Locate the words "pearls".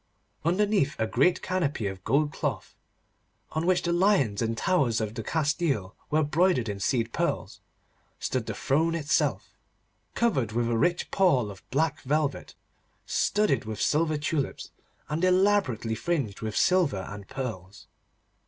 7.13-7.61, 17.27-17.85